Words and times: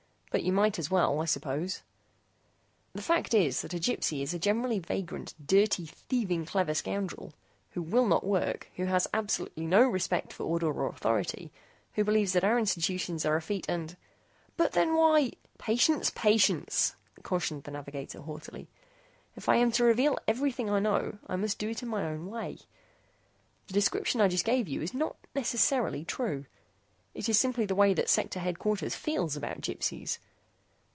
But 0.33 0.43
you 0.43 0.53
might 0.53 0.79
as 0.79 0.89
well, 0.89 1.19
I 1.19 1.25
suppose. 1.25 1.81
The 2.93 3.01
fact 3.01 3.33
is 3.33 3.61
that 3.61 3.73
a 3.73 3.79
Gypsy 3.79 4.23
is 4.23 4.33
a 4.33 4.39
generally 4.39 4.79
vagrant, 4.79 5.33
dirty, 5.45 5.85
thieving, 5.85 6.45
clever 6.45 6.73
scoundrel 6.73 7.33
who 7.71 7.81
will 7.81 8.05
not 8.07 8.23
work, 8.23 8.69
who 8.77 8.85
has 8.85 9.09
absolutely 9.13 9.65
no 9.65 9.81
respect 9.81 10.31
for 10.31 10.43
order 10.45 10.67
or 10.67 10.87
authority, 10.87 11.51
who 11.95 12.05
believes 12.05 12.31
that 12.31 12.45
our 12.45 12.57
institutions 12.57 13.25
are 13.25 13.35
effete 13.35 13.65
and" 13.67 13.97
"But 14.55 14.71
then 14.71 14.93
why" 14.95 15.33
"Patience, 15.57 16.09
patience," 16.15 16.95
cautioned 17.23 17.63
the 17.65 17.71
navigator, 17.71 18.21
haughtily, 18.21 18.69
"if 19.35 19.49
I 19.49 19.57
am 19.57 19.69
to 19.73 19.83
reveal 19.83 20.17
everything 20.29 20.69
I 20.69 20.79
know, 20.79 21.19
I 21.27 21.35
must 21.35 21.59
do 21.59 21.67
it 21.71 21.83
in 21.83 21.89
my 21.89 22.05
own 22.05 22.27
way. 22.29 22.57
The 23.67 23.73
description 23.73 24.21
I 24.21 24.29
just 24.29 24.45
gave 24.45 24.69
you 24.69 24.81
is 24.81 24.93
not 24.93 25.17
necessarily 25.35 26.05
true. 26.05 26.45
It 27.13 27.27
is 27.27 27.37
simply 27.37 27.65
the 27.65 27.75
way 27.75 27.93
that 27.93 28.07
Sector 28.07 28.39
Headquarters 28.39 28.95
feels 28.95 29.35
about 29.35 29.59
Gypsies. 29.59 30.17